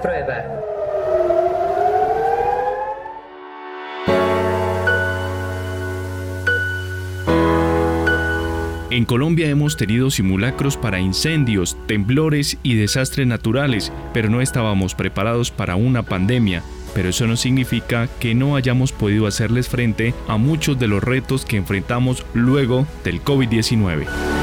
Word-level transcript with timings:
Prueba. 0.00 0.60
En 8.90 9.04
Colombia 9.04 9.48
hemos 9.48 9.76
tenido 9.76 10.10
simulacros 10.10 10.76
para 10.76 11.00
incendios, 11.00 11.76
temblores 11.86 12.58
y 12.62 12.74
desastres 12.74 13.26
naturales, 13.26 13.92
pero 14.12 14.28
no 14.28 14.40
estábamos 14.40 14.94
preparados 14.94 15.50
para 15.50 15.76
una 15.76 16.02
pandemia. 16.02 16.62
Pero 16.92 17.08
eso 17.08 17.26
no 17.28 17.36
significa 17.36 18.08
que 18.18 18.34
no 18.34 18.56
hayamos 18.56 18.90
podido 18.90 19.28
hacerles 19.28 19.68
frente 19.68 20.12
a 20.26 20.36
muchos 20.38 20.78
de 20.78 20.88
los 20.88 21.04
retos 21.04 21.44
que 21.44 21.56
enfrentamos 21.56 22.26
luego 22.34 22.86
del 23.04 23.22
COVID-19. 23.22 24.39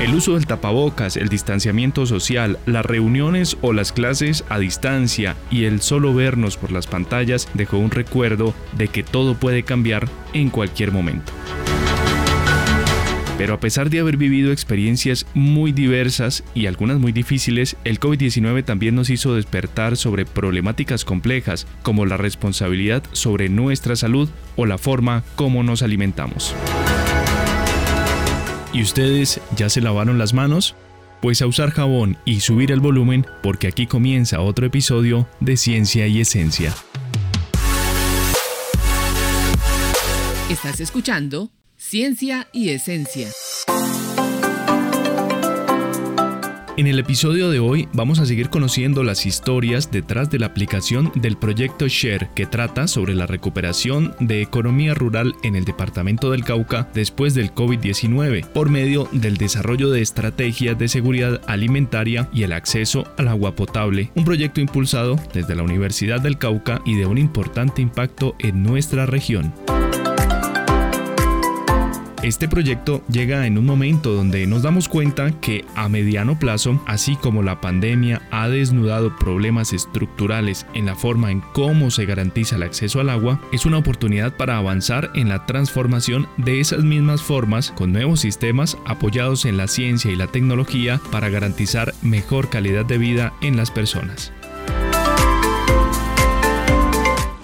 El 0.00 0.14
uso 0.14 0.32
del 0.32 0.46
tapabocas, 0.46 1.18
el 1.18 1.28
distanciamiento 1.28 2.06
social, 2.06 2.58
las 2.64 2.86
reuniones 2.86 3.58
o 3.60 3.74
las 3.74 3.92
clases 3.92 4.46
a 4.48 4.58
distancia 4.58 5.36
y 5.50 5.64
el 5.64 5.82
solo 5.82 6.14
vernos 6.14 6.56
por 6.56 6.72
las 6.72 6.86
pantallas 6.86 7.50
dejó 7.52 7.76
un 7.76 7.90
recuerdo 7.90 8.54
de 8.78 8.88
que 8.88 9.02
todo 9.02 9.34
puede 9.34 9.62
cambiar 9.62 10.08
en 10.32 10.48
cualquier 10.48 10.90
momento. 10.90 11.32
Pero 13.36 13.52
a 13.52 13.60
pesar 13.60 13.90
de 13.90 14.00
haber 14.00 14.16
vivido 14.16 14.52
experiencias 14.52 15.26
muy 15.34 15.72
diversas 15.72 16.44
y 16.54 16.64
algunas 16.64 16.98
muy 16.98 17.12
difíciles, 17.12 17.76
el 17.84 18.00
COVID-19 18.00 18.64
también 18.64 18.94
nos 18.94 19.10
hizo 19.10 19.34
despertar 19.34 19.98
sobre 19.98 20.24
problemáticas 20.24 21.04
complejas 21.04 21.66
como 21.82 22.06
la 22.06 22.16
responsabilidad 22.16 23.02
sobre 23.12 23.50
nuestra 23.50 23.96
salud 23.96 24.30
o 24.56 24.64
la 24.64 24.78
forma 24.78 25.24
como 25.36 25.62
nos 25.62 25.82
alimentamos. 25.82 26.54
¿Y 28.72 28.82
ustedes 28.82 29.40
ya 29.56 29.68
se 29.68 29.80
lavaron 29.80 30.18
las 30.18 30.32
manos? 30.32 30.76
Pues 31.20 31.42
a 31.42 31.46
usar 31.46 31.70
jabón 31.70 32.16
y 32.24 32.40
subir 32.40 32.72
el 32.72 32.80
volumen 32.80 33.26
porque 33.42 33.66
aquí 33.66 33.86
comienza 33.86 34.40
otro 34.40 34.66
episodio 34.66 35.28
de 35.40 35.56
Ciencia 35.56 36.06
y 36.06 36.20
Esencia. 36.20 36.74
Estás 40.48 40.80
escuchando 40.80 41.50
Ciencia 41.76 42.48
y 42.52 42.70
Esencia. 42.70 43.28
En 46.76 46.86
el 46.86 46.98
episodio 46.98 47.50
de 47.50 47.58
hoy 47.58 47.88
vamos 47.92 48.20
a 48.20 48.26
seguir 48.26 48.48
conociendo 48.48 49.02
las 49.02 49.26
historias 49.26 49.90
detrás 49.90 50.30
de 50.30 50.38
la 50.38 50.46
aplicación 50.46 51.12
del 51.16 51.36
proyecto 51.36 51.88
Share 51.88 52.28
que 52.34 52.46
trata 52.46 52.86
sobre 52.86 53.14
la 53.14 53.26
recuperación 53.26 54.14
de 54.20 54.40
economía 54.40 54.94
rural 54.94 55.34
en 55.42 55.56
el 55.56 55.64
departamento 55.64 56.30
del 56.30 56.44
Cauca 56.44 56.88
después 56.94 57.34
del 57.34 57.52
COVID-19 57.52 58.46
por 58.46 58.70
medio 58.70 59.08
del 59.12 59.36
desarrollo 59.36 59.90
de 59.90 60.00
estrategias 60.00 60.78
de 60.78 60.88
seguridad 60.88 61.40
alimentaria 61.46 62.28
y 62.32 62.44
el 62.44 62.52
acceso 62.52 63.04
al 63.18 63.28
agua 63.28 63.56
potable, 63.56 64.10
un 64.14 64.24
proyecto 64.24 64.60
impulsado 64.60 65.16
desde 65.34 65.56
la 65.56 65.64
Universidad 65.64 66.20
del 66.20 66.38
Cauca 66.38 66.80
y 66.86 66.94
de 66.94 67.04
un 67.04 67.18
importante 67.18 67.82
impacto 67.82 68.36
en 68.38 68.62
nuestra 68.62 69.06
región. 69.06 69.52
Este 72.22 72.48
proyecto 72.48 73.02
llega 73.08 73.46
en 73.46 73.56
un 73.56 73.64
momento 73.64 74.12
donde 74.12 74.46
nos 74.46 74.62
damos 74.62 74.90
cuenta 74.90 75.30
que 75.40 75.64
a 75.74 75.88
mediano 75.88 76.38
plazo, 76.38 76.78
así 76.86 77.16
como 77.16 77.42
la 77.42 77.62
pandemia 77.62 78.20
ha 78.30 78.46
desnudado 78.50 79.16
problemas 79.16 79.72
estructurales 79.72 80.66
en 80.74 80.84
la 80.84 80.96
forma 80.96 81.30
en 81.30 81.40
cómo 81.54 81.90
se 81.90 82.04
garantiza 82.04 82.56
el 82.56 82.62
acceso 82.62 83.00
al 83.00 83.08
agua, 83.08 83.40
es 83.52 83.64
una 83.64 83.78
oportunidad 83.78 84.36
para 84.36 84.58
avanzar 84.58 85.10
en 85.14 85.30
la 85.30 85.46
transformación 85.46 86.28
de 86.36 86.60
esas 86.60 86.84
mismas 86.84 87.22
formas 87.22 87.70
con 87.70 87.90
nuevos 87.90 88.20
sistemas 88.20 88.76
apoyados 88.84 89.46
en 89.46 89.56
la 89.56 89.66
ciencia 89.66 90.10
y 90.10 90.16
la 90.16 90.26
tecnología 90.26 91.00
para 91.10 91.30
garantizar 91.30 91.94
mejor 92.02 92.50
calidad 92.50 92.84
de 92.84 92.98
vida 92.98 93.32
en 93.40 93.56
las 93.56 93.70
personas. 93.70 94.30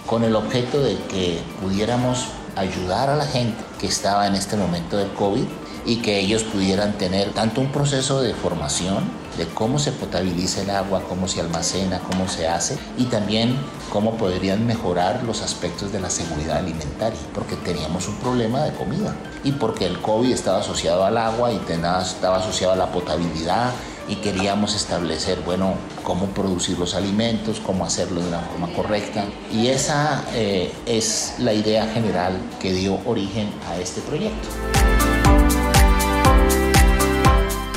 Con 0.05 0.23
el 0.23 0.35
objeto 0.35 0.83
de 0.83 0.97
que 1.09 1.39
pudiéramos 1.63 2.27
ayudar 2.57 3.09
a 3.09 3.15
la 3.15 3.25
gente 3.25 3.63
que 3.79 3.87
estaba 3.87 4.27
en 4.27 4.35
este 4.35 4.57
momento 4.57 4.97
del 4.97 5.11
COVID 5.13 5.45
y 5.85 5.97
que 5.97 6.19
ellos 6.19 6.43
pudieran 6.43 6.97
tener 6.97 7.33
tanto 7.33 7.61
un 7.61 7.71
proceso 7.71 8.21
de 8.21 8.33
formación 8.33 9.05
de 9.37 9.45
cómo 9.45 9.79
se 9.79 9.91
potabiliza 9.91 10.61
el 10.61 10.71
agua, 10.71 11.03
cómo 11.07 11.27
se 11.27 11.39
almacena, 11.39 11.99
cómo 11.99 12.27
se 12.27 12.47
hace 12.47 12.77
y 12.97 13.05
también 13.05 13.55
cómo 13.91 14.17
podrían 14.17 14.65
mejorar 14.65 15.23
los 15.23 15.41
aspectos 15.41 15.91
de 15.91 15.99
la 15.99 16.09
seguridad 16.09 16.57
alimentaria, 16.57 17.19
porque 17.33 17.55
teníamos 17.55 18.07
un 18.07 18.15
problema 18.15 18.63
de 18.63 18.73
comida 18.73 19.15
y 19.43 19.53
porque 19.53 19.85
el 19.85 20.01
COVID 20.01 20.31
estaba 20.31 20.59
asociado 20.59 21.05
al 21.05 21.17
agua 21.17 21.51
y 21.51 21.61
estaba 21.67 22.37
asociado 22.37 22.73
a 22.73 22.77
la 22.77 22.91
potabilidad 22.91 23.71
y 24.07 24.15
queríamos 24.15 24.75
establecer, 24.75 25.39
bueno, 25.45 25.75
cómo 26.03 26.27
producir 26.27 26.77
los 26.77 26.95
alimentos, 26.95 27.59
cómo 27.59 27.85
hacerlo 27.85 28.21
de 28.21 28.27
una 28.27 28.39
forma 28.39 28.67
correcta. 28.73 29.25
Y 29.53 29.67
esa 29.67 30.25
eh, 30.33 30.71
es 30.85 31.35
la 31.39 31.53
idea 31.53 31.87
general 31.87 32.39
que 32.61 32.73
dio 32.73 32.99
origen 33.05 33.49
a 33.69 33.77
este 33.77 34.01
proyecto. 34.01 34.47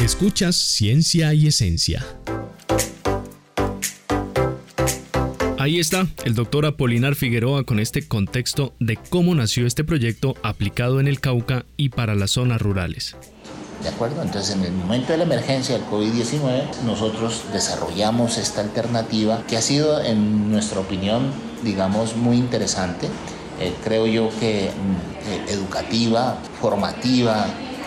Escuchas 0.02 0.56
Ciencia 0.56 1.34
y 1.34 1.46
Esencia. 1.46 2.04
Ahí 5.58 5.78
está 5.78 6.08
el 6.24 6.34
doctor 6.34 6.64
Apolinar 6.64 7.14
Figueroa 7.14 7.64
con 7.64 7.80
este 7.80 8.08
contexto 8.08 8.74
de 8.80 8.96
cómo 8.96 9.34
nació 9.34 9.66
este 9.66 9.84
proyecto 9.84 10.34
aplicado 10.42 11.00
en 11.00 11.06
el 11.06 11.20
Cauca 11.20 11.66
y 11.76 11.90
para 11.90 12.14
las 12.14 12.30
zonas 12.30 12.62
rurales. 12.62 13.14
¿De 13.82 13.88
acuerdo? 13.88 14.22
Entonces, 14.22 14.54
en 14.54 14.64
el 14.64 14.72
momento 14.72 15.12
de 15.12 15.18
la 15.18 15.24
emergencia 15.24 15.74
del 15.74 15.86
COVID-19, 15.86 16.82
nosotros 16.84 17.44
desarrollamos 17.52 18.36
esta 18.36 18.60
alternativa 18.60 19.42
que 19.48 19.56
ha 19.56 19.62
sido, 19.62 20.02
en 20.02 20.50
nuestra 20.50 20.80
opinión, 20.80 21.32
digamos, 21.62 22.14
muy 22.16 22.36
interesante. 22.36 23.08
Eh, 23.58 23.74
creo 23.82 24.06
yo 24.06 24.28
que 24.38 24.70
mm, 24.70 25.28
eh, 25.30 25.52
educativa, 25.52 26.36
formativa, 26.60 27.46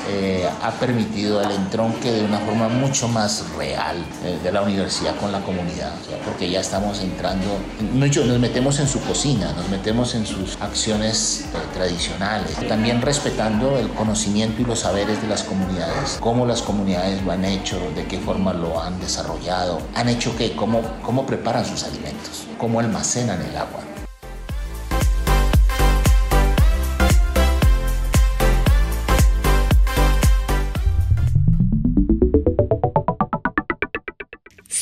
eh, 0.09 0.47
ha 0.62 0.72
permitido 0.72 1.41
el 1.41 1.52
entronque 1.52 2.12
de 2.12 2.25
una 2.25 2.40
forma 2.40 2.68
mucho 2.68 3.08
más 3.08 3.46
real 3.58 3.96
eh, 4.24 4.38
de 4.44 4.52
la 4.52 4.62
universidad 4.62 5.16
con 5.16 5.31
la 5.31 5.40
comunidad, 5.41 5.94
porque 6.25 6.50
ya 6.50 6.59
estamos 6.59 7.00
entrando, 7.02 7.46
mucho, 7.94 8.25
nos 8.25 8.40
metemos 8.40 8.80
en 8.80 8.88
su 8.88 9.00
cocina, 9.02 9.53
nos 9.53 9.69
metemos 9.69 10.16
en 10.16 10.25
sus 10.25 10.58
acciones 10.62 11.46
eh, 11.53 11.58
tradicionales, 11.74 12.56
también 12.68 13.02
respetando 13.02 13.78
el 13.78 13.90
conocimiento 13.90 14.62
y 14.62 14.66
los 14.66 14.80
saberes 14.80 15.22
de 15.22 15.28
las 15.28 15.44
comunidades, 15.44 16.18
cómo 16.20 16.46
las 16.46 16.62
comunidades 16.62 17.22
lo 17.24 17.31
han 17.31 17.46
hecho, 17.46 17.80
de 17.96 18.06
qué 18.06 18.20
forma 18.20 18.53
lo 18.53 18.81
han 18.81 19.00
desarrollado, 19.00 19.81
han 19.96 20.09
hecho 20.09 20.35
qué, 20.38 20.56
cómo, 20.56 20.81
cómo 21.02 21.25
preparan 21.25 21.66
sus 21.66 21.84
alimentos, 21.84 22.47
cómo 22.58 22.80
almacenan 22.80 23.41
el 23.41 23.56
agua. 23.56 23.93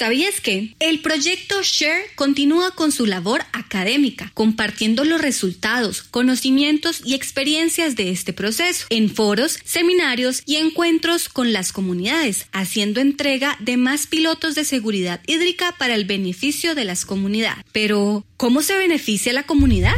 ¿Sabías 0.02 0.42
que? 0.42 0.74
El 0.80 1.02
proyecto 1.02 1.62
Share 1.62 2.02
continúa 2.16 2.72
con 2.72 2.92
su 2.92 3.06
labor 3.06 3.44
académica, 3.54 4.32
compartiendo 4.34 5.04
los 5.04 5.22
resultados, 5.22 6.02
conocimientos 6.02 7.04
y 7.06 7.14
experiencias 7.14 7.96
de 7.96 8.10
este 8.10 8.34
proceso 8.34 8.88
en 8.90 9.12
foros, 9.12 9.60
seminarios 9.64 10.42
y 10.48 10.56
encuentros 10.56 11.30
con 11.30 11.54
las 11.54 11.72
comunidades, 11.72 12.48
haciendo 12.52 13.00
entrega 13.00 13.56
de 13.60 13.78
más 13.78 14.08
pilotos 14.08 14.56
de 14.56 14.64
seguridad 14.64 15.22
hídrica 15.28 15.76
para 15.78 15.94
el 15.94 16.06
beneficio 16.06 16.74
de 16.74 16.86
las 16.86 17.06
comunidades. 17.06 17.64
Pero, 17.72 18.26
¿cómo 18.38 18.64
se 18.64 18.76
beneficia 18.78 19.34
la 19.34 19.44
comunidad? 19.44 19.94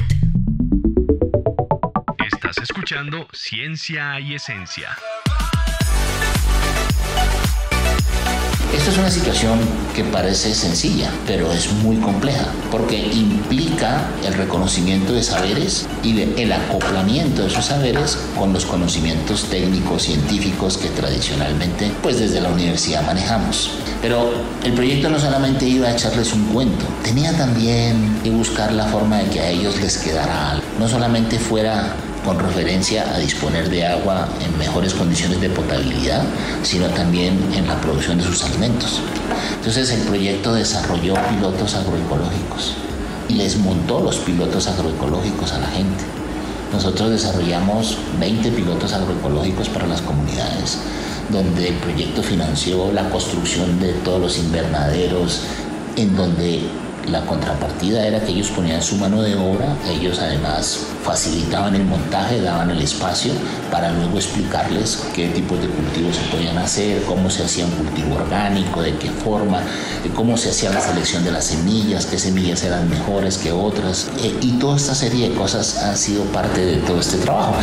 Estás 2.29 2.57
escuchando 2.61 3.25
Ciencia 3.31 4.19
y 4.19 4.35
Esencia. 4.35 4.97
Esta 8.73 8.89
es 8.89 8.97
una 8.97 9.11
situación 9.11 9.59
que 9.95 10.03
parece 10.03 10.53
sencilla, 10.55 11.11
pero 11.27 11.51
es 11.53 11.71
muy 11.83 11.97
compleja, 11.97 12.47
porque 12.71 12.97
implica 12.97 14.01
el 14.25 14.33
reconocimiento 14.33 15.13
de 15.13 15.21
saberes 15.21 15.85
y 16.01 16.19
el 16.19 16.51
acoplamiento 16.51 17.43
de 17.43 17.49
esos 17.49 17.65
saberes 17.65 18.17
con 18.37 18.51
los 18.51 18.65
conocimientos 18.65 19.43
técnicos, 19.43 20.03
científicos 20.03 20.77
que 20.77 20.89
tradicionalmente, 20.89 21.91
pues 22.01 22.19
desde 22.19 22.41
la 22.41 22.49
universidad 22.49 23.05
manejamos. 23.05 23.69
Pero 24.01 24.33
el 24.63 24.73
proyecto 24.73 25.09
no 25.09 25.19
solamente 25.19 25.65
iba 25.65 25.87
a 25.87 25.93
echarles 25.93 26.33
un 26.33 26.45
cuento, 26.47 26.85
tenía 27.03 27.31
también 27.37 28.19
que 28.23 28.31
buscar 28.31 28.73
la 28.73 28.87
forma 28.87 29.19
de 29.19 29.29
que 29.29 29.39
a 29.39 29.49
ellos 29.49 29.79
les 29.79 29.99
quedara 29.99 30.51
algo. 30.51 30.63
No 30.79 30.89
solamente 30.89 31.37
fuera 31.37 31.93
con 32.23 32.39
referencia 32.39 33.13
a 33.13 33.19
disponer 33.19 33.69
de 33.69 33.85
agua 33.85 34.27
en 34.43 34.57
mejores 34.57 34.93
condiciones 34.93 35.41
de 35.41 35.49
potabilidad, 35.49 36.23
sino 36.63 36.87
también 36.87 37.37
en 37.53 37.67
la 37.67 37.79
producción 37.81 38.17
de 38.17 38.23
sus 38.23 38.43
alimentos. 38.43 39.01
Entonces 39.55 39.91
el 39.91 40.01
proyecto 40.01 40.53
desarrolló 40.53 41.15
pilotos 41.29 41.75
agroecológicos 41.75 42.75
y 43.29 43.33
les 43.33 43.57
montó 43.57 44.01
los 44.01 44.17
pilotos 44.17 44.67
agroecológicos 44.67 45.51
a 45.53 45.59
la 45.59 45.67
gente. 45.67 46.03
Nosotros 46.71 47.11
desarrollamos 47.11 47.97
20 48.19 48.51
pilotos 48.51 48.93
agroecológicos 48.93 49.69
para 49.69 49.87
las 49.87 50.01
comunidades, 50.01 50.79
donde 51.29 51.69
el 51.69 51.75
proyecto 51.75 52.23
financió 52.23 52.91
la 52.91 53.09
construcción 53.09 53.79
de 53.79 53.93
todos 53.93 54.19
los 54.19 54.37
invernaderos, 54.39 55.41
en 55.95 56.15
donde 56.15 56.63
la 57.09 57.25
contrapartida 57.25 58.05
era 58.05 58.19
que 58.19 58.31
ellos 58.31 58.49
ponían 58.49 58.81
su 58.81 58.95
mano 58.97 59.21
de 59.21 59.35
obra, 59.35 59.75
ellos 59.89 60.19
además 60.19 60.79
facilitaban 61.03 61.75
el 61.75 61.83
montaje, 61.83 62.41
daban 62.41 62.69
el 62.69 62.81
espacio 62.81 63.33
para 63.71 63.91
luego 63.91 64.17
explicarles 64.17 65.03
qué 65.13 65.27
tipos 65.29 65.59
de 65.59 65.67
cultivos 65.67 66.15
se 66.15 66.23
podían 66.35 66.57
hacer, 66.57 67.03
cómo 67.03 67.29
se 67.29 67.43
hacía 67.43 67.65
un 67.65 67.71
cultivo 67.71 68.15
orgánico, 68.15 68.81
de 68.81 68.95
qué 68.97 69.09
forma, 69.09 69.61
cómo 70.15 70.37
se 70.37 70.49
hacía 70.49 70.69
la 70.71 70.81
selección 70.81 71.23
de 71.23 71.31
las 71.31 71.45
semillas, 71.45 72.05
qué 72.05 72.17
semillas 72.17 72.63
eran 72.63 72.89
mejores 72.89 73.37
que 73.37 73.51
otras. 73.51 74.07
Eh, 74.21 74.35
y 74.41 74.53
toda 74.53 74.77
esta 74.77 74.95
serie 74.95 75.29
de 75.29 75.35
cosas 75.35 75.77
han 75.83 75.97
sido 75.97 76.23
parte 76.25 76.65
de 76.65 76.77
todo 76.77 76.99
este 76.99 77.17
trabajo. 77.17 77.55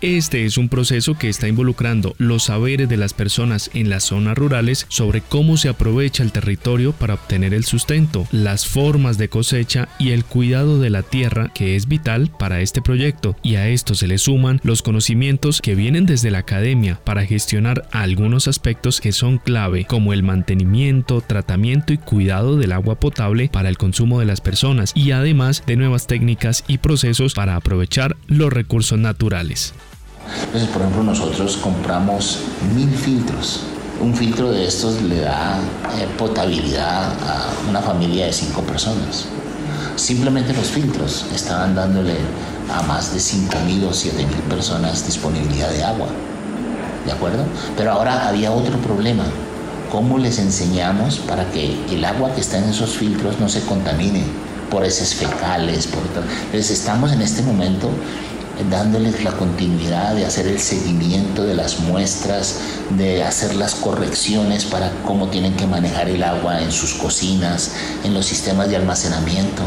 Este 0.00 0.44
es 0.44 0.58
un 0.58 0.68
proceso 0.68 1.18
que 1.18 1.28
está 1.28 1.48
involucrando 1.48 2.14
los 2.18 2.44
saberes 2.44 2.88
de 2.88 2.96
las 2.96 3.14
personas 3.14 3.68
en 3.74 3.90
las 3.90 4.04
zonas 4.04 4.38
rurales 4.38 4.86
sobre 4.88 5.22
cómo 5.22 5.56
se 5.56 5.68
aprovecha 5.68 6.22
el 6.22 6.30
territorio 6.30 6.92
para 6.92 7.14
obtener 7.14 7.52
el 7.52 7.64
sustento, 7.64 8.28
las 8.30 8.64
formas 8.64 9.18
de 9.18 9.28
cosecha 9.28 9.88
y 9.98 10.10
el 10.10 10.24
cuidado 10.24 10.78
de 10.78 10.90
la 10.90 11.02
tierra 11.02 11.50
que 11.52 11.74
es 11.74 11.88
vital 11.88 12.30
para 12.38 12.60
este 12.60 12.80
proyecto. 12.80 13.34
Y 13.42 13.56
a 13.56 13.66
esto 13.66 13.96
se 13.96 14.06
le 14.06 14.18
suman 14.18 14.60
los 14.62 14.82
conocimientos 14.82 15.60
que 15.60 15.74
vienen 15.74 16.06
desde 16.06 16.30
la 16.30 16.38
academia 16.38 17.00
para 17.02 17.26
gestionar 17.26 17.88
algunos 17.90 18.46
aspectos 18.46 19.00
que 19.00 19.10
son 19.10 19.38
clave, 19.38 19.84
como 19.84 20.12
el 20.12 20.22
mantenimiento, 20.22 21.22
tratamiento 21.22 21.92
y 21.92 21.98
cuidado 21.98 22.56
del 22.56 22.70
agua 22.70 23.00
potable 23.00 23.50
para 23.52 23.68
el 23.68 23.78
consumo 23.78 24.20
de 24.20 24.26
las 24.26 24.40
personas 24.40 24.92
y 24.94 25.10
además 25.10 25.64
de 25.66 25.74
nuevas 25.74 26.06
técnicas 26.06 26.62
y 26.68 26.78
procesos 26.78 27.34
para 27.34 27.56
aprovechar 27.56 28.16
los 28.28 28.52
recursos 28.52 28.96
naturales. 28.96 29.74
Entonces, 30.44 30.68
por 30.70 30.82
ejemplo, 30.82 31.02
nosotros 31.02 31.56
compramos 31.56 32.40
mil 32.74 32.90
filtros. 32.90 33.62
Un 34.00 34.14
filtro 34.14 34.50
de 34.50 34.66
estos 34.66 35.02
le 35.02 35.20
da 35.20 35.58
eh, 35.98 36.06
potabilidad 36.16 37.12
a 37.12 37.68
una 37.68 37.80
familia 37.80 38.26
de 38.26 38.32
cinco 38.32 38.62
personas. 38.62 39.26
Simplemente 39.96 40.52
los 40.52 40.68
filtros 40.68 41.26
estaban 41.34 41.74
dándole 41.74 42.14
a 42.72 42.82
más 42.82 43.12
de 43.12 43.18
5.000 43.18 43.84
o 43.84 43.90
7.000 43.90 44.26
personas 44.48 45.04
disponibilidad 45.04 45.70
de 45.70 45.82
agua. 45.82 46.06
¿De 47.04 47.12
acuerdo? 47.12 47.44
Pero 47.76 47.92
ahora 47.92 48.28
había 48.28 48.52
otro 48.52 48.78
problema. 48.78 49.24
¿Cómo 49.90 50.18
les 50.18 50.38
enseñamos 50.38 51.18
para 51.18 51.50
que 51.50 51.76
el 51.90 52.04
agua 52.04 52.34
que 52.34 52.42
está 52.42 52.58
en 52.58 52.64
esos 52.64 52.90
filtros 52.90 53.40
no 53.40 53.48
se 53.48 53.62
contamine 53.62 54.22
por 54.70 54.84
heces 54.84 55.14
fecales? 55.14 55.86
Por... 55.86 56.02
Entonces 56.04 56.70
estamos 56.70 57.10
en 57.12 57.22
este 57.22 57.42
momento 57.42 57.88
dándoles 58.70 59.22
la 59.24 59.32
continuidad 59.32 60.14
de 60.14 60.26
hacer 60.26 60.46
el 60.46 60.58
seguimiento 60.58 61.44
de 61.44 61.54
las 61.54 61.80
muestras, 61.80 62.60
de 62.90 63.22
hacer 63.22 63.54
las 63.54 63.74
correcciones 63.74 64.64
para 64.64 64.90
cómo 65.04 65.28
tienen 65.28 65.54
que 65.54 65.66
manejar 65.66 66.08
el 66.08 66.22
agua 66.22 66.60
en 66.60 66.72
sus 66.72 66.94
cocinas, 66.94 67.72
en 68.04 68.14
los 68.14 68.26
sistemas 68.26 68.68
de 68.68 68.76
almacenamiento. 68.76 69.62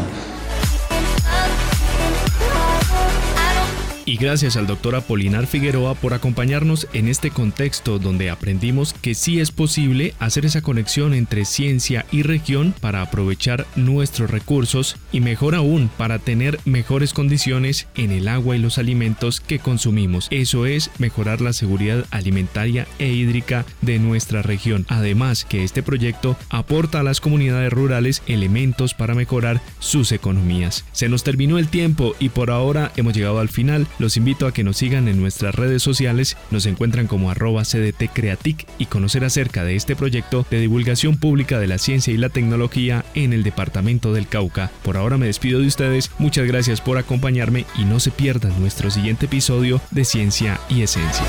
Y 4.12 4.18
gracias 4.18 4.58
al 4.58 4.66
doctor 4.66 4.94
Apolinar 4.94 5.46
Figueroa 5.46 5.94
por 5.94 6.12
acompañarnos 6.12 6.86
en 6.92 7.08
este 7.08 7.30
contexto 7.30 7.98
donde 7.98 8.28
aprendimos 8.28 8.92
que 8.92 9.14
sí 9.14 9.40
es 9.40 9.52
posible 9.52 10.12
hacer 10.18 10.44
esa 10.44 10.60
conexión 10.60 11.14
entre 11.14 11.46
ciencia 11.46 12.04
y 12.12 12.22
región 12.22 12.74
para 12.78 13.00
aprovechar 13.00 13.66
nuestros 13.74 14.30
recursos 14.30 14.98
y 15.12 15.20
mejor 15.20 15.54
aún 15.54 15.88
para 15.96 16.18
tener 16.18 16.60
mejores 16.66 17.14
condiciones 17.14 17.86
en 17.94 18.10
el 18.10 18.28
agua 18.28 18.54
y 18.54 18.58
los 18.58 18.76
alimentos 18.76 19.40
que 19.40 19.60
consumimos. 19.60 20.28
Eso 20.30 20.66
es 20.66 20.90
mejorar 20.98 21.40
la 21.40 21.54
seguridad 21.54 22.04
alimentaria 22.10 22.86
e 22.98 23.08
hídrica 23.08 23.64
de 23.80 23.98
nuestra 23.98 24.42
región. 24.42 24.84
Además 24.90 25.46
que 25.46 25.64
este 25.64 25.82
proyecto 25.82 26.36
aporta 26.50 27.00
a 27.00 27.02
las 27.02 27.22
comunidades 27.22 27.72
rurales 27.72 28.22
elementos 28.26 28.92
para 28.92 29.14
mejorar 29.14 29.62
sus 29.78 30.12
economías. 30.12 30.84
Se 30.92 31.08
nos 31.08 31.24
terminó 31.24 31.58
el 31.58 31.68
tiempo 31.68 32.14
y 32.20 32.28
por 32.28 32.50
ahora 32.50 32.92
hemos 32.96 33.14
llegado 33.14 33.38
al 33.38 33.48
final 33.48 33.86
los 34.02 34.16
invito 34.16 34.46
a 34.46 34.52
que 34.52 34.64
nos 34.64 34.76
sigan 34.76 35.08
en 35.08 35.18
nuestras 35.18 35.54
redes 35.54 35.82
sociales, 35.82 36.36
nos 36.50 36.66
encuentran 36.66 37.06
como 37.06 37.30
arroba 37.30 37.62
CDT 37.62 38.10
Creatic 38.12 38.66
y 38.76 38.86
conocer 38.86 39.24
acerca 39.24 39.64
de 39.64 39.76
este 39.76 39.96
proyecto 39.96 40.44
de 40.50 40.60
divulgación 40.60 41.16
pública 41.16 41.60
de 41.60 41.68
la 41.68 41.78
ciencia 41.78 42.12
y 42.12 42.16
la 42.16 42.28
tecnología 42.28 43.04
en 43.14 43.32
el 43.32 43.44
departamento 43.44 44.12
del 44.12 44.26
Cauca. 44.26 44.72
Por 44.82 44.96
ahora 44.96 45.18
me 45.18 45.26
despido 45.26 45.60
de 45.60 45.68
ustedes, 45.68 46.10
muchas 46.18 46.46
gracias 46.46 46.80
por 46.80 46.98
acompañarme 46.98 47.64
y 47.78 47.84
no 47.84 48.00
se 48.00 48.10
pierdan 48.10 48.60
nuestro 48.60 48.90
siguiente 48.90 49.26
episodio 49.26 49.80
de 49.92 50.04
Ciencia 50.04 50.60
y 50.68 50.82
Esencia. 50.82 51.24